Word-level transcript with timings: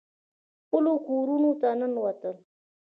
خپلو 0.63 0.93
کورونو 1.07 1.51
ته 1.61 1.69
ننوتل. 1.79 2.35